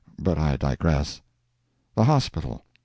But 0.17 0.39
I 0.39 0.57
digress. 0.57 1.21
THE 1.93 2.05
HOSPITAL. 2.05 2.65